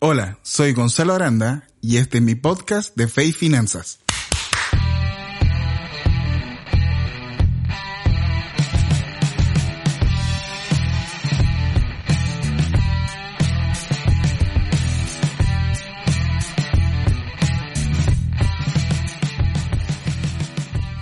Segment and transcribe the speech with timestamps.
[0.00, 3.98] Hola, soy Gonzalo Aranda y este es mi podcast de Fe Finanzas.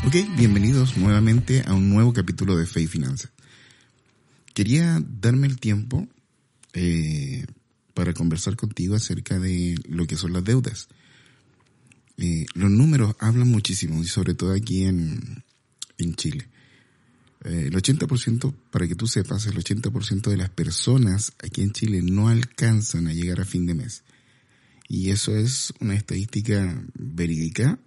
[0.07, 3.31] Ok, bienvenidos nuevamente a un nuevo capítulo de Fe Finanzas.
[4.55, 6.09] Quería darme el tiempo
[6.73, 7.45] eh,
[7.97, 10.89] para conversar contigo acerca de lo que son las deudas.
[12.19, 15.43] Eh, los números hablan muchísimo, y sobre todo aquí en,
[15.97, 16.47] en Chile.
[17.47, 22.03] Eh, el 80%, para que tú sepas, el 80% de las personas aquí en Chile
[22.03, 24.05] no alcanzan a llegar a fin de mes.
[24.89, 27.79] Y eso es una estadística verídica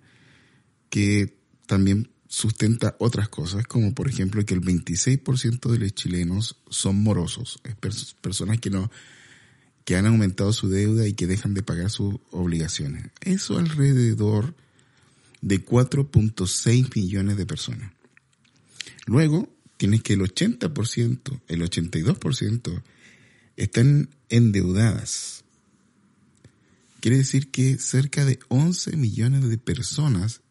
[0.90, 7.04] que también sustenta otras cosas, como por ejemplo que el 26% de los chilenos son
[7.04, 7.76] morosos, es
[8.22, 8.90] personas que no
[9.90, 13.08] que han aumentado su deuda y que dejan de pagar sus obligaciones.
[13.22, 14.54] Eso alrededor
[15.42, 17.92] de 4.6 millones de personas.
[19.08, 22.84] Luego, tienes que el 80%, el 82%
[23.58, 25.44] están endeudadas.
[27.00, 30.42] Quiere decir que cerca de 11 millones de personas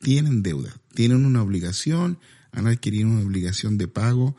[0.00, 2.18] tienen deuda, tienen una obligación,
[2.50, 4.34] han adquirido una obligación de pago,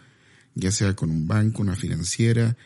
[0.56, 2.58] ya sea con un banco, una financiera,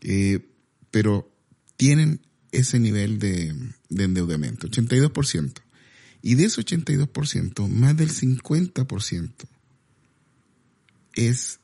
[0.00, 0.53] eh,
[0.94, 1.28] pero
[1.76, 2.20] tienen
[2.52, 3.52] ese nivel de,
[3.90, 5.52] endeudamiento, 82%.
[6.22, 9.32] Y de ese 82%, más del 50%
[11.16, 11.58] es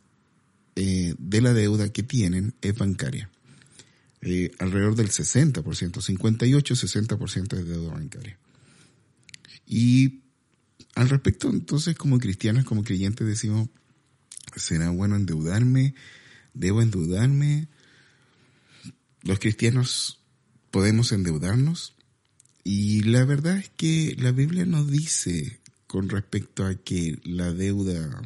[0.74, 3.30] eh, de la deuda que tienen es bancaria.
[4.22, 8.36] Eh, alrededor del 60%, 58-60% es deuda bancaria.
[9.64, 10.22] Y
[10.96, 13.68] al respecto, entonces, como cristianos, como creyentes, decimos,
[14.56, 15.94] ¿será bueno endeudarme?
[16.52, 17.68] ¿Debo endeudarme?
[19.22, 20.20] Los cristianos
[20.70, 21.94] podemos endeudarnos
[22.64, 28.22] y la verdad es que la Biblia nos dice con respecto a que la deuda,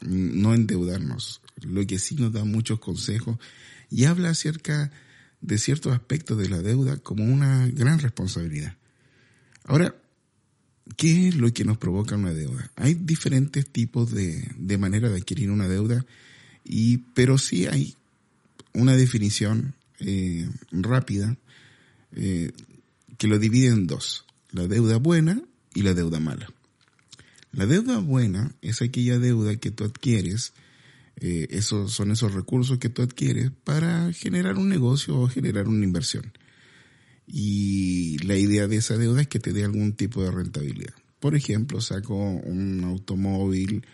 [0.00, 3.38] no endeudarnos, lo que sí nos da muchos consejos
[3.90, 4.90] y habla acerca
[5.40, 8.76] de ciertos aspectos de la deuda como una gran responsabilidad.
[9.64, 9.94] Ahora,
[10.96, 12.70] ¿qué es lo que nos provoca una deuda?
[12.74, 16.04] Hay diferentes tipos de, de manera de adquirir una deuda,
[16.64, 17.94] y, pero sí hay
[18.72, 21.36] una definición eh, rápida
[22.12, 22.52] eh,
[23.16, 25.42] que lo divide en dos, la deuda buena
[25.74, 26.48] y la deuda mala.
[27.52, 30.52] La deuda buena es aquella deuda que tú adquieres,
[31.20, 35.84] eh, esos son esos recursos que tú adquieres para generar un negocio o generar una
[35.84, 36.32] inversión.
[37.26, 40.94] Y la idea de esa deuda es que te dé algún tipo de rentabilidad.
[41.20, 43.84] Por ejemplo, saco un automóvil,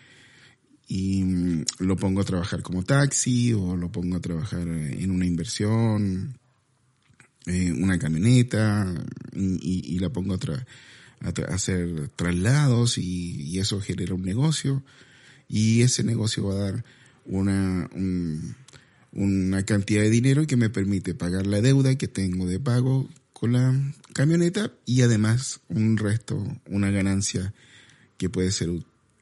[0.89, 5.27] y mm, lo pongo a trabajar como taxi o lo pongo a trabajar en una
[5.27, 6.39] inversión,
[7.47, 8.93] en una camioneta
[9.33, 14.83] y, la pongo a, hacer traslados y, eso genera un negocio.
[15.49, 16.85] Y ese negocio va a dar
[17.27, 17.89] una,
[19.13, 23.53] una cantidad de dinero que me permite pagar la deuda que tengo de pago con
[23.53, 23.75] la
[24.15, 27.53] camioneta y además un resto, una ganancia
[28.17, 28.71] que puede ser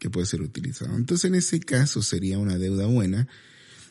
[0.02, 0.96] que puede ser utilizado.
[0.96, 3.28] Entonces en ese caso sería una deuda buena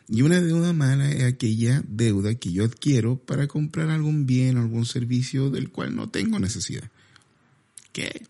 [0.09, 4.85] y una deuda mala es aquella deuda que yo adquiero para comprar algún bien, algún
[4.85, 6.83] servicio del cual no tengo necesidad.
[7.93, 8.23] ¿Qué?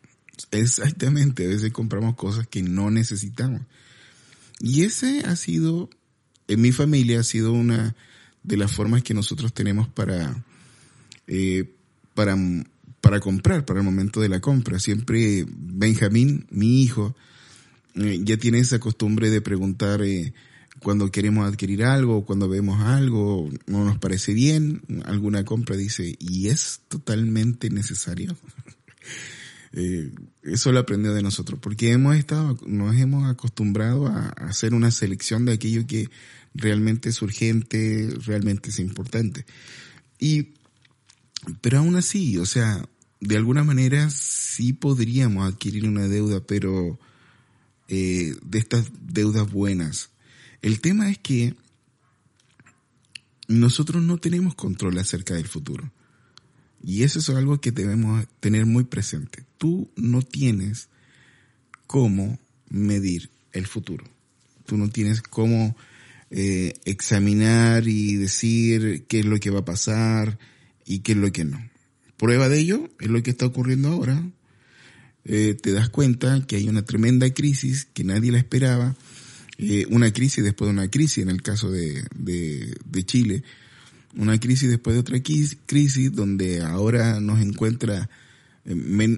[0.51, 3.63] Exactamente, a veces compramos cosas que no necesitamos.
[4.59, 5.89] Y ese ha sido,
[6.47, 7.95] en mi familia, ha sido una
[8.43, 10.45] de las formas que nosotros tenemos para,
[11.25, 11.73] eh,
[12.13, 12.37] para,
[13.01, 14.79] para comprar, para el momento de la compra.
[14.79, 17.15] Siempre Benjamín, mi hijo,
[17.95, 20.33] eh, ya tiene esa costumbre de preguntar eh,
[20.81, 26.47] cuando queremos adquirir algo, cuando vemos algo, no nos parece bien, alguna compra dice, ¿y
[26.47, 28.35] es totalmente necesario?
[29.73, 30.11] eh,
[30.43, 35.45] eso lo aprendió de nosotros, porque hemos estado, nos hemos acostumbrado a, hacer una selección
[35.45, 36.09] de aquello que
[36.53, 39.45] realmente es urgente, realmente es importante.
[40.17, 40.53] Y,
[41.61, 42.83] pero aún así, o sea,
[43.19, 46.99] de alguna manera sí podríamos adquirir una deuda, pero
[47.93, 50.11] eh, de estas deudas buenas.
[50.61, 51.55] El tema es que
[53.49, 55.91] nosotros no tenemos control acerca del futuro.
[56.81, 59.43] Y eso es algo que debemos tener muy presente.
[59.57, 60.87] Tú no tienes
[61.85, 62.39] cómo
[62.69, 64.05] medir el futuro.
[64.65, 65.75] Tú no tienes cómo
[66.29, 70.39] eh, examinar y decir qué es lo que va a pasar
[70.85, 71.59] y qué es lo que no.
[72.15, 74.23] Prueba de ello es lo que está ocurriendo ahora.
[75.25, 78.95] Eh, te das cuenta que hay una tremenda crisis que nadie la esperaba,
[79.57, 83.43] eh, una crisis después de una crisis en el caso de, de, Chile,
[84.15, 88.09] una crisis después de otra crisis donde ahora nos encuentra
[88.65, 88.75] eh,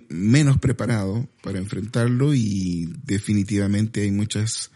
[0.10, 4.72] menos preparado para enfrentarlo y definitivamente hay muchas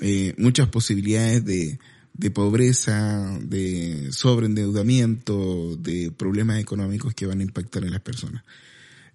[0.00, 1.78] eh, muchas posibilidades de,
[2.14, 8.42] de pobreza, de sobreendeudamiento, de problemas económicos que van a impactar en las personas.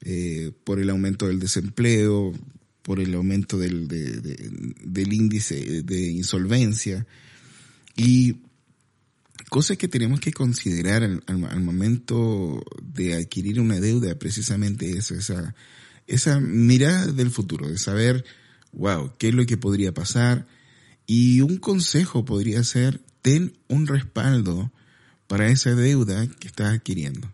[0.01, 2.33] Eh, por el aumento del desempleo,
[2.81, 7.07] por el aumento del, del índice de insolvencia
[7.95, 8.35] y
[9.49, 15.55] cosas que tenemos que considerar al, momento de adquirir una deuda, precisamente eso, esa,
[16.07, 18.25] esa mirada del futuro, de saber,
[18.73, 20.47] wow, qué es lo que podría pasar.
[21.07, 24.71] Y un consejo podría ser, ten un respaldo
[25.27, 27.31] para esa deuda que estás adquiriendo.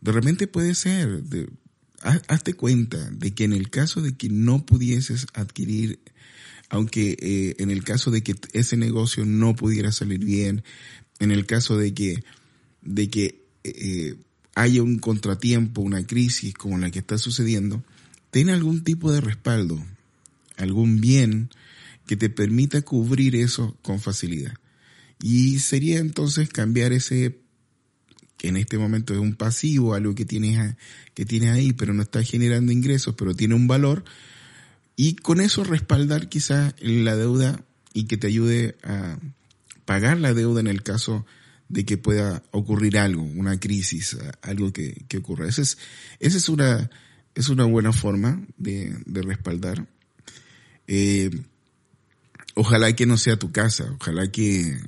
[0.00, 1.22] De repente puede ser,
[2.28, 6.00] hazte cuenta de que en el caso de que no pudieses adquirir,
[6.68, 10.62] aunque eh, en el caso de que ese negocio no pudiera salir bien,
[11.18, 12.22] en el caso de que,
[12.82, 14.16] de que eh,
[14.54, 17.82] haya un contratiempo, una crisis como la que está sucediendo,
[18.30, 19.84] ten algún tipo de respaldo,
[20.56, 21.50] algún bien
[22.06, 24.54] que te permita cubrir eso con facilidad.
[25.20, 27.38] Y sería entonces cambiar ese
[28.38, 30.76] que en este momento es un pasivo, algo que tienes,
[31.12, 34.04] que tienes ahí, pero no está generando ingresos, pero tiene un valor,
[34.96, 39.18] y con eso respaldar quizás la deuda y que te ayude a
[39.84, 41.26] pagar la deuda en el caso
[41.68, 45.48] de que pueda ocurrir algo, una crisis, algo que, que ocurra.
[45.48, 45.78] Esa es,
[46.20, 46.90] es una,
[47.34, 49.86] es una buena forma de, de respaldar.
[50.86, 51.30] Eh,
[52.54, 54.78] ojalá que no sea tu casa, ojalá que,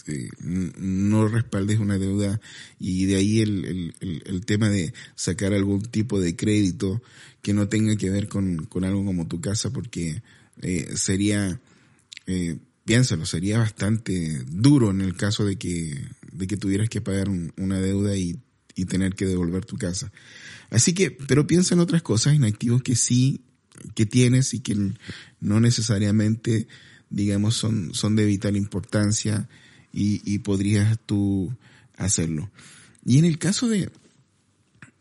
[0.00, 2.40] este, no respaldes una deuda
[2.78, 7.02] y de ahí el, el, el, tema de sacar algún tipo de crédito
[7.42, 10.22] que no tenga que ver con, con algo como tu casa porque
[10.62, 11.60] eh, sería,
[12.26, 12.56] eh,
[12.86, 17.78] piénsalo, sería bastante duro en el caso de que, de que tuvieras que pagar una
[17.78, 18.38] deuda y,
[18.74, 20.10] y tener que devolver tu casa.
[20.70, 23.42] Así que, pero piensa en otras cosas, en activos que sí,
[23.94, 24.94] que tienes y que
[25.40, 26.68] no necesariamente
[27.10, 29.48] digamos, son, son de vital importancia
[29.92, 31.54] y, y podrías tú
[31.96, 32.50] hacerlo.
[33.04, 33.90] Y en el caso de,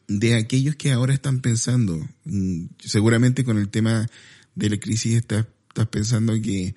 [0.07, 4.07] de aquellos que ahora están pensando, mm, seguramente con el tema
[4.55, 6.75] de la crisis estás, estás pensando que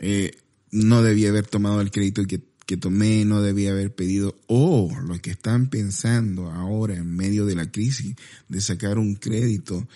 [0.00, 0.32] eh,
[0.70, 5.20] no debía haber tomado el crédito que, que tomé, no debía haber pedido, o los
[5.20, 8.14] que están pensando ahora en medio de la crisis
[8.48, 9.88] de sacar un crédito,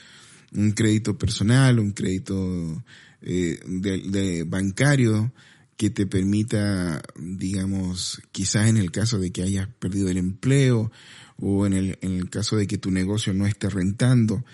[0.52, 2.82] un crédito personal, un crédito
[3.22, 5.32] eh, de, de bancario,
[5.76, 10.92] que te permita, digamos, quizás en el caso de que hayas perdido el empleo
[11.38, 14.44] o en el, en el caso de que tu negocio no esté rentando,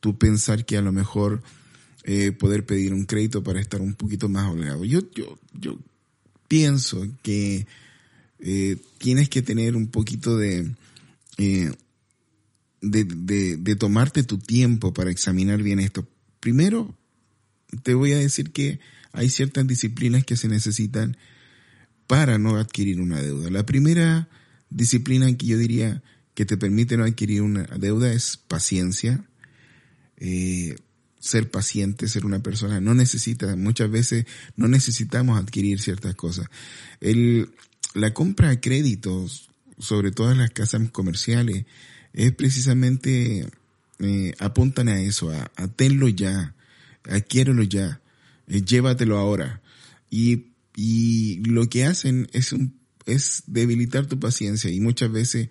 [0.00, 1.42] tú pensar que a lo mejor
[2.04, 4.84] eh, poder pedir un crédito para estar un poquito más holgado.
[4.84, 5.78] Yo, yo, yo
[6.46, 7.66] pienso que
[8.38, 10.74] eh, tienes que tener un poquito de,
[11.36, 11.72] eh,
[12.80, 16.06] de, de, de tomarte tu tiempo para examinar bien esto.
[16.40, 16.96] Primero,
[17.82, 18.80] te voy a decir que
[19.12, 21.16] hay ciertas disciplinas que se necesitan
[22.06, 23.50] para no adquirir una deuda.
[23.50, 24.28] La primera
[24.70, 26.02] disciplina que yo diría
[26.34, 29.24] que te permite no adquirir una deuda es paciencia.
[30.18, 30.76] Eh,
[31.20, 34.24] ser paciente, ser una persona, no necesita, muchas veces
[34.56, 36.46] no necesitamos adquirir ciertas cosas.
[37.00, 37.50] El,
[37.94, 41.64] la compra a créditos, sobre todas las casas comerciales,
[42.12, 43.48] es precisamente,
[43.98, 46.54] eh, apuntan a eso, a, a tenlo ya,
[47.04, 48.00] adquiérelo ya.
[48.48, 49.62] Eh, llévatelo ahora.
[50.10, 55.48] Y, y lo que hacen es un, es debilitar tu paciencia y muchas veces,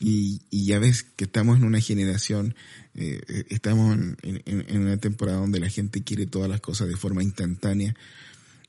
[0.00, 2.54] y, y ya ves que estamos en una generación,
[2.94, 7.22] eh, estamos en, en, una temporada donde la gente quiere todas las cosas de forma
[7.22, 7.94] instantánea.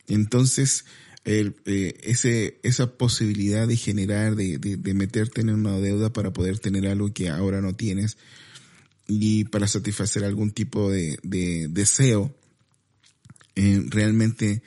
[0.07, 0.85] Entonces,
[1.25, 1.53] eh,
[2.01, 6.87] ese, esa posibilidad de generar, de, de, de, meterte en una deuda para poder tener
[6.87, 8.17] algo que ahora no tienes
[9.07, 12.33] y para satisfacer algún tipo de, de deseo,
[13.59, 14.63] eh, realmente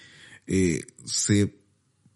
[0.46, 1.54] eh, se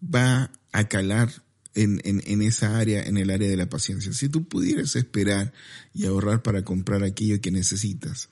[0.02, 1.30] va a calar
[1.74, 4.12] en, en, en, esa área, en el área de la paciencia.
[4.12, 5.54] Si tú pudieras esperar
[5.94, 8.28] y ahorrar para comprar aquello que necesitas,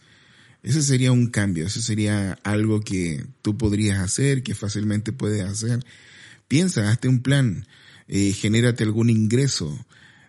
[0.62, 5.82] ese sería un cambio, ese sería algo que tú podrías hacer, que fácilmente puedes hacer.
[6.46, 7.66] Piensa, hazte un plan,
[8.08, 9.86] eh, genérate algún ingreso,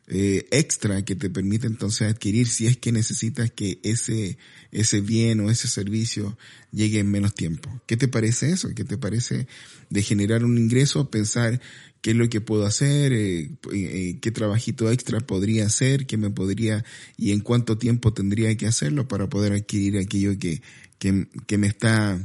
[0.07, 4.37] eh, extra que te permite entonces adquirir si es que necesitas que ese,
[4.71, 6.37] ese bien o ese servicio
[6.71, 7.81] llegue en menos tiempo.
[7.87, 8.69] ¿Qué te parece eso?
[8.75, 9.47] ¿Qué te parece
[9.89, 11.59] de generar un ingreso, pensar
[12.01, 16.29] qué es lo que puedo hacer, eh, eh, qué trabajito extra podría hacer, qué me
[16.29, 16.85] podría
[17.17, 20.61] y en cuánto tiempo tendría que hacerlo para poder adquirir aquello que,
[20.99, 22.23] que, que me está,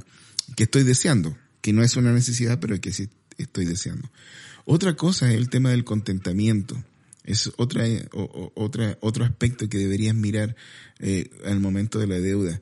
[0.55, 3.09] que estoy deseando, que no es una necesidad, pero que sí
[3.39, 4.11] estoy deseando.
[4.67, 6.85] Otra cosa es el tema del contentamiento.
[7.31, 7.85] Es otra,
[8.55, 10.57] otra, otro aspecto que deberías mirar
[10.99, 12.61] eh, al momento de la deuda.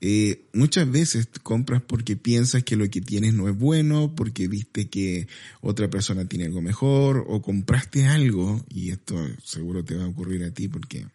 [0.00, 4.88] Eh, muchas veces compras porque piensas que lo que tienes no es bueno, porque viste
[4.88, 5.26] que
[5.60, 10.44] otra persona tiene algo mejor, o compraste algo, y esto seguro te va a ocurrir
[10.44, 11.06] a ti porque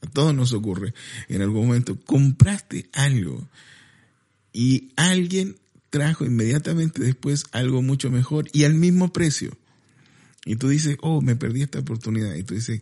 [0.00, 0.94] a todos nos ocurre,
[1.28, 3.48] en algún momento compraste algo
[4.52, 5.56] y alguien
[5.90, 9.56] trajo inmediatamente después algo mucho mejor y al mismo precio.
[10.44, 12.34] Y tú dices, oh, me perdí esta oportunidad.
[12.34, 12.80] Y tú dices,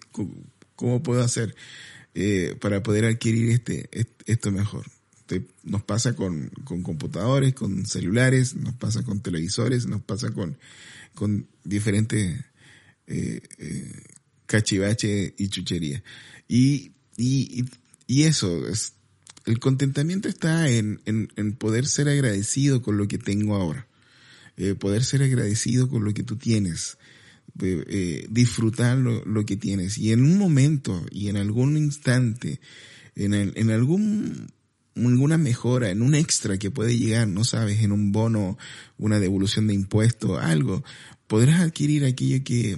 [0.77, 1.55] ¿cómo puedo hacer
[2.15, 3.89] eh, para poder adquirir este,
[4.27, 4.87] esto mejor?
[5.63, 10.59] nos pasa con, con, computadores, con celulares, nos pasa con televisores, nos pasa con,
[11.15, 12.45] con diferentes
[13.07, 14.03] eh, eh,
[14.47, 16.03] cachivache y chuchería.
[16.49, 17.65] Y, y,
[18.07, 18.95] y eso, es,
[19.47, 23.87] el contentamiento está en, en, en, poder ser agradecido con lo que tengo ahora,
[24.57, 26.99] eh, poder ser agradecido con lo que tú tienes,
[27.61, 29.99] eh, disfrutar lo, que tienes.
[29.99, 32.61] Y en un momento y en algún instante,
[33.15, 34.49] en, en algún
[34.95, 38.59] ninguna mejora, en un extra que puede llegar, no sabes, en un bono,
[38.99, 40.85] una devolución de impuestos, algo,
[41.27, 42.77] podrás adquirir aquello que,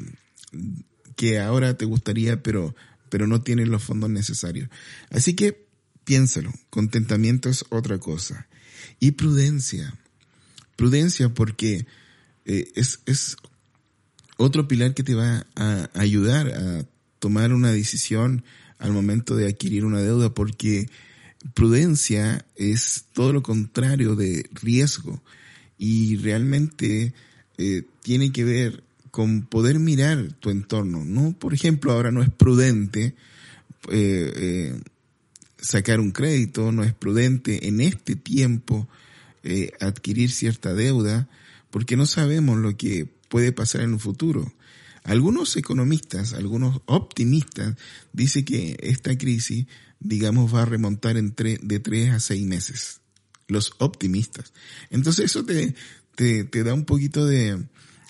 [1.17, 2.75] que ahora te gustaría, pero,
[3.09, 4.69] pero no tienes los fondos necesarios.
[5.11, 5.67] Así que
[6.05, 8.49] piénsalo, contentamiento es otra cosa.
[9.01, 9.97] Y prudencia,
[10.77, 11.87] prudencia porque
[12.45, 13.37] eh, es, es
[14.43, 16.85] otro pilar que te va a ayudar a
[17.19, 18.45] tomar una decisión
[18.79, 20.89] al momento de adquirir una deuda porque
[21.55, 25.23] prudencia es todo lo contrario de riesgo
[25.79, 27.13] y realmente
[27.59, 31.05] eh, tiene que ver con poder mirar tu entorno.
[31.05, 33.15] No, por ejemplo, ahora no es prudente
[33.91, 34.81] eh, eh,
[35.59, 38.89] sacar un crédito, no es prudente en este tiempo
[39.81, 41.29] adquirir cierta deuda,
[41.71, 44.53] porque no sabemos lo que puede pasar en un futuro.
[45.05, 47.77] Algunos economistas, algunos optimistas,
[48.13, 49.67] dicen que esta crisis
[50.05, 53.01] digamos, va a remontar de tres a seis meses.
[53.49, 54.53] Los optimistas.
[54.91, 55.75] Entonces eso te,
[56.15, 57.65] te, te da un poquito de,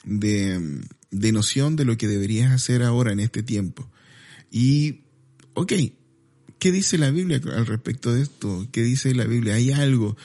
[0.05, 3.89] de, de noción de lo que deberías hacer ahora en este tiempo.
[4.51, 5.01] Y,
[5.55, 5.73] ok,
[6.59, 8.69] ¿qué dice la Biblia al respecto de esto?
[8.73, 9.55] ¿Qué dice la Biblia?
[9.55, 10.17] ¿Hay algo?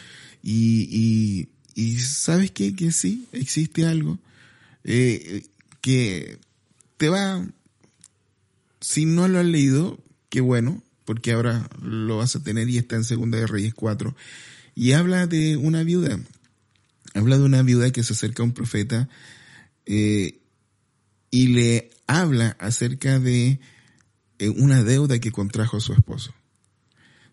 [0.44, 1.50] Y, y,
[1.82, 2.76] y ¿sabes qué?
[2.76, 4.20] Que sí, existe algo
[4.88, 5.46] eh,
[5.82, 6.40] que
[6.98, 7.46] te va,
[8.82, 12.96] si no lo has leído, qué bueno, porque ahora lo vas a tener y está
[12.96, 14.16] en Segunda de Reyes 4.
[14.76, 16.20] Y habla de una viuda,
[17.14, 19.10] habla de una viuda que se acerca a un profeta
[19.86, 20.40] eh,
[21.32, 23.60] y le habla acerca de
[24.40, 26.34] eh, una deuda que contrajo su esposo.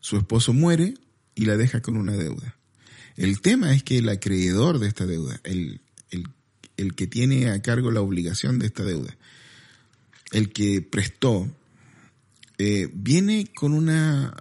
[0.01, 0.95] Su esposo muere
[1.35, 2.57] y la deja con una deuda.
[3.17, 5.81] El tema es que el acreedor de esta deuda, el,
[6.11, 6.29] el,
[6.77, 9.17] el que tiene a cargo la obligación de esta deuda,
[10.33, 11.51] el que prestó,
[12.59, 14.35] eh, viene con una,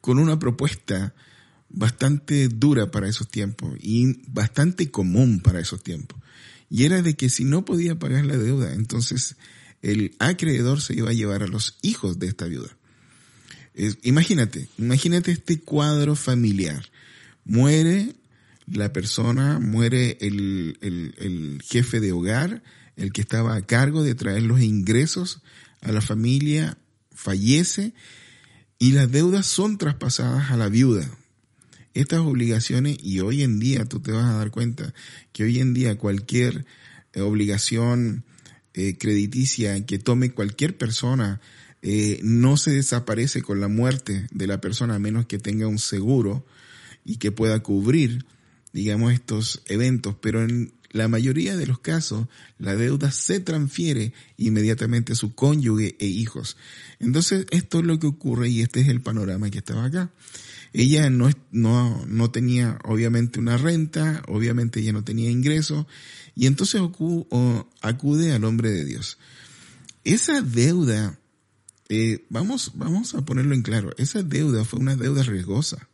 [0.00, 1.14] con una propuesta
[1.68, 6.18] bastante dura para esos tiempos y bastante común para esos tiempos.
[6.70, 9.36] Y era de que si no podía pagar la deuda, entonces
[9.82, 12.76] el acreedor se iba a llevar a los hijos de esta viuda.
[14.02, 16.84] imagínate, imagínate este cuadro familiar.
[17.44, 18.14] Muere
[18.72, 22.62] la persona, muere el, el, el, jefe de hogar,
[22.96, 25.42] el que estaba a cargo de traer los ingresos
[25.80, 26.78] a la familia
[27.12, 27.94] fallece
[28.78, 31.08] y las deudas son traspasadas a la viuda.
[31.94, 34.94] Estas obligaciones, y hoy en día tú te vas a dar cuenta
[35.32, 36.64] que hoy en día cualquier
[37.12, 38.24] eh, obligación
[38.74, 41.40] eh, crediticia que tome cualquier persona
[41.82, 45.78] eh, no se desaparece con la muerte de la persona a menos que tenga un
[45.78, 46.46] seguro
[47.04, 48.26] y que pueda cubrir,
[48.72, 50.16] digamos, estos eventos.
[50.20, 52.26] Pero en la mayoría de los casos,
[52.58, 56.56] la deuda se transfiere inmediatamente a su cónyuge e hijos.
[56.98, 60.10] Entonces, esto es lo que ocurre y este es el panorama que estaba acá.
[60.72, 65.86] Ella no, no, no tenía obviamente una renta, obviamente ella no tenía ingresos,
[66.34, 69.18] y entonces acude al hombre de Dios.
[70.04, 71.18] Esa deuda,
[71.88, 75.88] eh, vamos, vamos a ponerlo en claro, esa deuda fue una deuda riesgosa.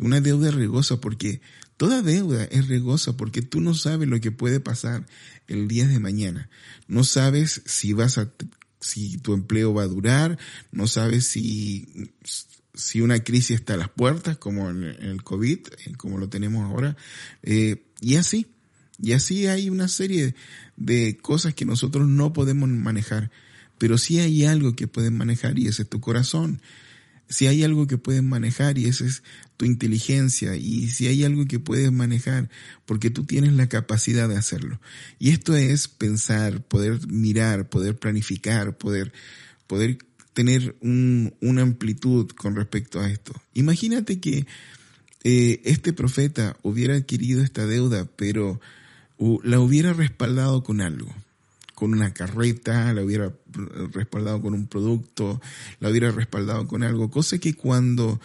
[0.00, 1.40] Una deuda riesgosa porque
[1.80, 5.06] Toda deuda es riesgosa porque tú no sabes lo que puede pasar
[5.48, 6.50] el día de mañana.
[6.88, 8.30] No sabes si vas a,
[8.80, 10.38] si tu empleo va a durar,
[10.72, 12.12] no sabes si,
[12.74, 16.70] si una crisis está a las puertas, como en el COVID, eh, como lo tenemos
[16.70, 16.98] ahora,
[17.42, 18.48] eh, y así.
[18.98, 20.34] Y así hay una serie
[20.76, 23.30] de cosas que nosotros no podemos manejar,
[23.78, 26.60] pero sí hay algo que pueden manejar y ese es tu corazón.
[27.30, 29.22] Si hay algo que puedes manejar y esa es
[29.56, 32.50] tu inteligencia y si hay algo que puedes manejar
[32.84, 34.80] porque tú tienes la capacidad de hacerlo.
[35.18, 39.12] Y esto es pensar, poder mirar, poder planificar, poder,
[39.68, 39.98] poder
[40.34, 43.32] tener un, una amplitud con respecto a esto.
[43.54, 44.46] Imagínate que
[45.22, 48.60] eh, este profeta hubiera adquirido esta deuda, pero
[49.44, 51.14] la hubiera respaldado con algo
[51.80, 53.34] con una carreta, la hubiera
[53.94, 55.40] respaldado con un producto,
[55.78, 58.20] la hubiera respaldado con algo, cosa que cuando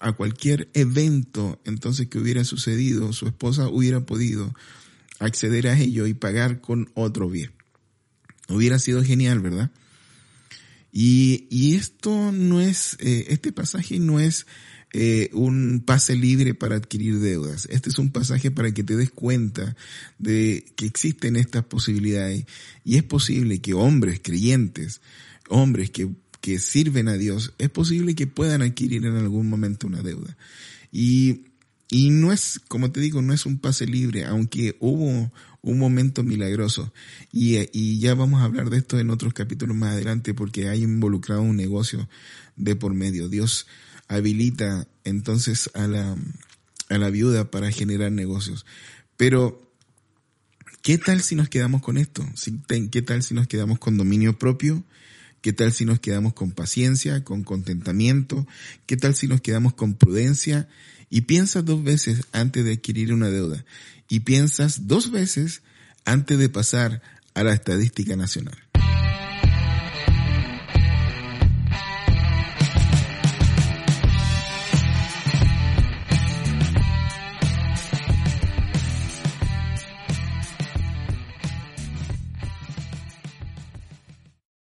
[0.00, 4.52] a cualquier evento entonces que hubiera sucedido, su esposa hubiera podido
[5.20, 7.52] acceder a ello y pagar con otro bien.
[8.48, 9.70] Hubiera sido genial, ¿verdad?
[10.90, 14.48] Y, y esto no es, eh, este pasaje no es
[14.92, 17.68] eh, un pase libre para adquirir deudas.
[17.70, 19.76] Este es un pasaje para que te des cuenta
[20.18, 22.44] de que existen estas posibilidades
[22.84, 25.00] y es posible que hombres creyentes,
[25.48, 26.08] hombres que,
[26.40, 30.36] que sirven a Dios, es posible que puedan adquirir en algún momento una deuda.
[30.90, 31.44] Y,
[31.88, 35.30] y no es, como te digo, no es un pase libre, aunque hubo
[35.62, 36.92] un momento milagroso.
[37.32, 40.82] Y, y, ya vamos a hablar de esto en otros capítulos más adelante porque hay
[40.82, 42.08] involucrado un negocio
[42.56, 43.28] de por medio.
[43.28, 43.66] Dios
[44.10, 46.16] habilita entonces a la,
[46.88, 48.66] a la viuda para generar negocios.
[49.16, 49.72] Pero,
[50.82, 52.26] ¿qué tal si nos quedamos con esto?
[52.90, 54.84] ¿Qué tal si nos quedamos con dominio propio?
[55.40, 58.46] ¿Qué tal si nos quedamos con paciencia, con contentamiento?
[58.86, 60.68] ¿Qué tal si nos quedamos con prudencia?
[61.08, 63.64] Y piensas dos veces antes de adquirir una deuda.
[64.08, 65.62] Y piensas dos veces
[66.04, 67.00] antes de pasar
[67.34, 68.58] a la estadística nacional.